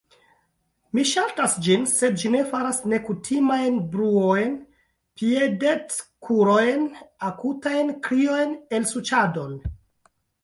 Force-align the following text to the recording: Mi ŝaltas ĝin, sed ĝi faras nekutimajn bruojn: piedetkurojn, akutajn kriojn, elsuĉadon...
Mi 0.97 1.01
ŝaltas 1.07 1.57
ĝin, 1.65 1.83
sed 1.89 2.15
ĝi 2.21 2.39
faras 2.53 2.79
nekutimajn 2.93 3.75
bruojn: 3.91 4.55
piedetkurojn, 5.21 6.87
akutajn 7.29 7.91
kriojn, 8.09 8.57
elsuĉadon... 8.79 9.55